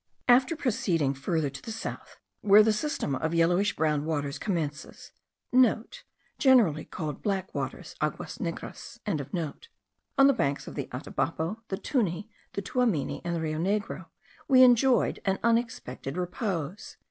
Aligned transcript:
After 0.27 0.55
proceeding 0.55 1.13
further 1.13 1.51
to 1.51 1.61
the 1.61 1.71
south, 1.71 2.17
where 2.41 2.63
the 2.63 2.73
system 2.73 3.13
of 3.13 3.35
yellowish 3.35 3.75
brown 3.75 4.03
waters 4.03 4.39
commences,* 4.39 5.11
(* 5.73 6.39
Generally 6.39 6.85
called 6.85 7.21
black 7.21 7.53
waters, 7.53 7.93
aguas 8.01 8.39
negras.) 8.39 8.99
on 9.05 9.17
the 10.25 10.33
banks 10.33 10.65
of 10.67 10.73
the 10.73 10.87
Atabapo, 10.91 11.61
the 11.67 11.77
Tuni, 11.77 12.27
the 12.53 12.63
Tuamini, 12.63 13.21
and 13.23 13.35
the 13.35 13.41
Rio 13.41 13.59
Negro, 13.59 14.07
we 14.47 14.63
enjoyed 14.63 15.19
an 15.23 15.37
unexpected 15.43 16.17
repose. 16.17 16.97